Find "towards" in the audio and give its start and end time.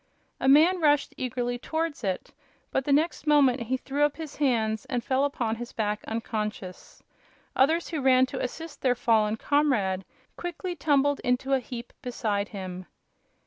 1.59-2.03